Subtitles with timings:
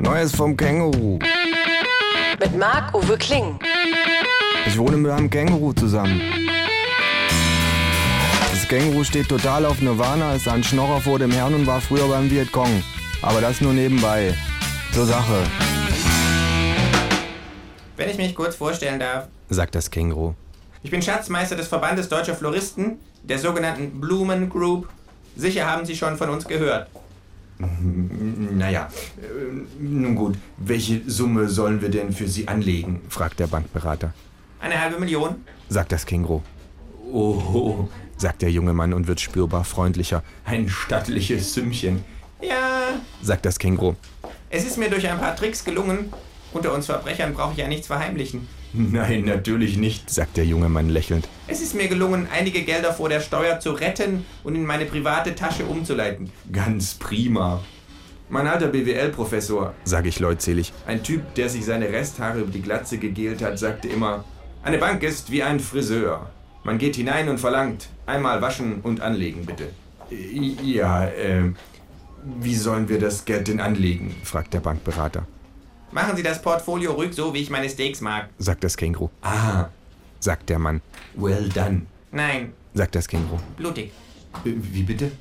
[0.00, 1.18] Neues vom Känguru.
[2.40, 3.58] Mit Marc-Uwe Kling.
[4.66, 6.20] Ich wohne mit einem Känguru zusammen.
[8.50, 12.08] Das Känguru steht total auf Nirvana, ist ein Schnorrer vor dem Herrn und war früher
[12.08, 12.82] beim Vietcong.
[13.22, 14.34] Aber das nur nebenbei.
[14.92, 15.42] Zur Sache,
[17.96, 19.26] Wenn ich mich kurz vorstellen darf.
[19.48, 20.34] sagt das Känguru.
[20.82, 24.88] Ich bin Schatzmeister des Verbandes Deutscher Floristen, der sogenannten Blumen Group.
[25.36, 26.88] Sicher haben Sie schon von uns gehört.
[28.64, 28.88] Naja,
[29.20, 33.02] äh, nun gut, welche Summe sollen wir denn für Sie anlegen?
[33.10, 34.14] fragt der Bankberater.
[34.60, 35.36] Eine halbe Million?
[35.68, 36.40] Sagt das Känguru.
[37.12, 40.22] Oh, Sagt der junge Mann und wird spürbar freundlicher.
[40.46, 42.04] ein stattliches Sümmchen.
[42.40, 43.94] Ja, Sagt das Känguru.
[44.48, 46.12] es ist mir durch ein paar Tricks gelungen.
[46.54, 48.46] Unter uns Verbrechern brauche ich ja nichts verheimlichen.
[48.72, 50.08] Nein, natürlich nicht.
[50.08, 51.28] Sagt der junge Mann lächelnd.
[51.48, 55.34] Es ist mir gelungen, einige Gelder vor der Steuer zu retten und in meine private
[55.34, 56.30] Tasche umzuleiten.
[56.52, 57.60] Ganz prima.
[58.34, 60.72] Mein alter BWL-Professor, Sag ich leutselig.
[60.88, 64.24] ein Typ, der sich seine Resthaare über die Glatze gegelt hat, sagte immer,
[64.64, 66.28] eine Bank ist wie ein Friseur.
[66.64, 69.68] Man geht hinein und verlangt, einmal waschen und anlegen, bitte.
[70.10, 71.52] Ja, äh,
[72.40, 74.16] wie sollen wir das Geld denn anlegen?
[74.24, 75.24] fragt der Bankberater.
[75.92, 78.30] Machen Sie das Portfolio ruhig so, wie ich meine Steaks mag.
[78.38, 79.10] Sagt das Känguru.
[79.22, 79.66] Ah,
[80.18, 80.80] Sagt der Mann.
[81.14, 81.82] well done.
[82.10, 83.38] Nein, Sagt das Känguru.
[83.56, 83.92] blutig.
[84.44, 85.12] Äh, Wie bitte?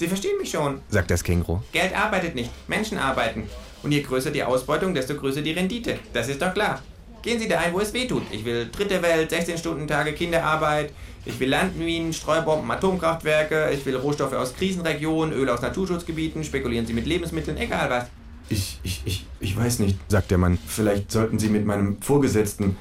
[0.00, 0.80] Sie verstehen mich schon.
[0.88, 1.58] Sagt das Känguru.
[1.72, 3.42] Geld arbeitet nicht, Menschen arbeiten.
[3.82, 5.98] Und je größer die Ausbeutung, desto größer die Rendite.
[6.14, 6.80] Das ist doch klar.
[7.20, 8.22] Gehen Sie dahin, wo es weh tut.
[8.30, 10.94] Ich will dritte Welt, 16-Stunden-Tage Kinderarbeit.
[11.26, 13.72] Ich will Landminen, Streubomben, Atomkraftwerke.
[13.74, 16.44] Ich will Rohstoffe aus Krisenregionen, Öl aus Naturschutzgebieten.
[16.44, 18.06] Spekulieren Sie mit Lebensmitteln, egal was.
[18.48, 19.98] Ich, ich, ich, ich weiß nicht.
[20.08, 20.58] Sagt der Mann.
[20.66, 22.78] Vielleicht sollten Sie mit meinem Vorgesetzten,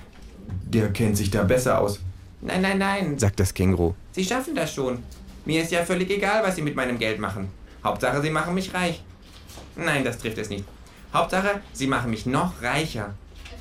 [0.63, 1.99] der kennt sich da besser aus.
[2.39, 3.19] Nein, nein, nein.
[3.19, 3.93] Sagt das Känguru.
[4.13, 4.99] Sie schaffen das schon.
[5.49, 7.49] Mir ist ja völlig egal, was Sie mit meinem Geld machen.
[7.83, 9.01] Hauptsache, Sie machen mich reich.
[9.75, 10.63] Nein, das trifft es nicht.
[11.11, 13.15] Hauptsache, Sie machen mich noch reicher.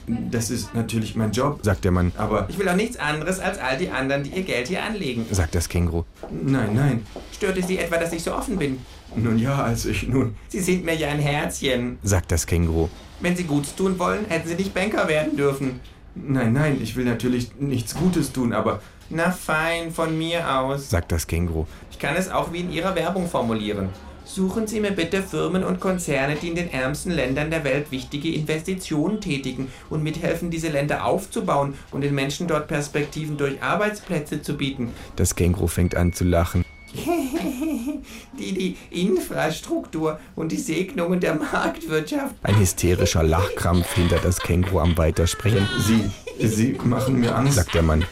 [0.07, 2.13] Das ist natürlich mein Job, Sagt der Mann.
[2.19, 5.25] aber Ich will auch nichts anderes als all die anderen, die ihr Geld hier anlegen.
[5.31, 6.05] Sagt das Känguru.
[6.31, 7.07] nein, nein.
[7.35, 8.81] Stört es Sie etwa, dass ich so offen bin?
[9.17, 10.37] Nun ja, also ich nun.
[10.49, 11.99] Sie sind mir ja ein Herzchen.
[12.03, 12.91] Sagt das Känguru.
[13.21, 15.81] Wenn Sie Gutes tun wollen, hätten Sie nicht Banker werden dürfen.
[16.27, 18.81] Nein, nein, ich will natürlich nichts Gutes tun, aber
[19.11, 20.91] Na fein, von mir aus.
[20.91, 21.67] Sagt das Känguru.
[21.91, 23.89] Ich kann es auch wie in Ihrer Werbung formulieren.
[24.25, 28.31] Suchen Sie mir bitte Firmen und Konzerne, die in den ärmsten Ländern der Welt wichtige
[28.35, 34.59] Investitionen tätigen und mithelfen, diese Länder aufzubauen und den Menschen dort Perspektiven durch Arbeitsplätze zu
[34.59, 34.93] bieten.
[35.17, 36.67] Das Känguru fängt an zu lachen.
[38.39, 44.97] Die die Infrastruktur und die Segnungen der Marktwirtschaft Ein hysterischer Lachkrampf hindert das Känguru am
[44.97, 45.67] Weitersprechen.
[45.81, 46.11] Sie,
[46.47, 47.55] Sie machen mir Angst.
[47.55, 48.05] Sagt der Mann.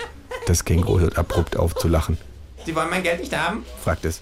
[0.46, 2.18] Das Känguru hört abrupt auf zu lachen.
[2.64, 3.64] Sie wollen mein Geld nicht haben?
[3.82, 4.20] Fragt es.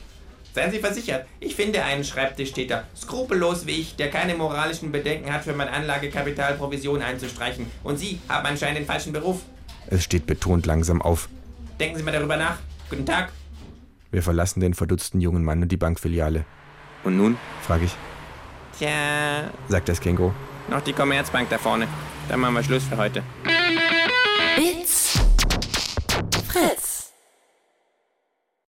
[0.55, 5.43] Seien Sie versichert, ich finde einen Schreibtischtäter, skrupellos wie ich, der keine moralischen Bedenken hat,
[5.43, 7.67] für mein Anlagekapital Provision einzustreichen.
[7.83, 9.41] Und Sie haben anscheinend den falschen Beruf.
[9.89, 11.29] Es steht betont langsam auf.
[11.81, 12.59] Denken Sie mal darüber nach.
[12.89, 13.33] Guten Tag.
[14.15, 16.45] Wir verlassen den verdutzten jungen Mann und die Bankfiliale.
[17.03, 17.37] Und nun?
[17.63, 17.97] Frage ich.
[18.79, 20.33] Tja, Sagt das Känguru.
[20.71, 21.89] noch die Commerzbank da vorne.
[22.29, 23.25] Dann machen wir Schluss für heute.
[24.57, 25.19] It's
[26.47, 26.94] Fritz.